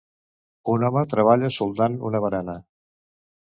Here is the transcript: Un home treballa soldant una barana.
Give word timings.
Un 0.75 0.85
home 0.87 1.03
treballa 1.11 1.53
soldant 1.59 2.01
una 2.11 2.25
barana. 2.27 2.61